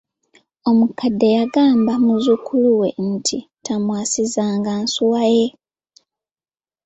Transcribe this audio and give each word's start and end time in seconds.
Omukadde 0.69 1.27
yagamba 1.37 1.93
muzzukulu 2.05 2.69
we 2.79 2.89
nti 3.11 3.37
tamwasizanga 3.65 4.69
ensuwa 4.79 5.23
ye. 5.35 5.47